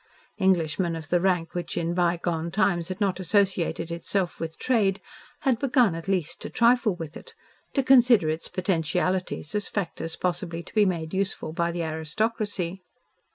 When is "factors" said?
9.69-10.15